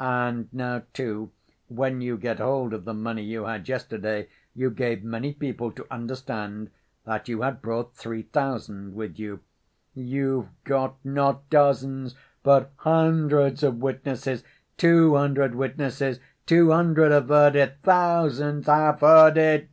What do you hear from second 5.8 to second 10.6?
understand that you had brought three thousand with you." "You've